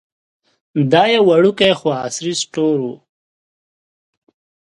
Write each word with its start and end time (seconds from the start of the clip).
دا 0.91 1.03
یو 1.13 1.23
وړوکی 1.29 1.71
خو 1.79 1.87
عصري 2.03 2.33
سټور 2.41 2.77
و. 2.81 2.85